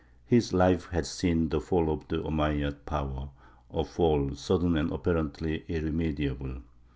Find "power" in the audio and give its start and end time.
2.87-3.29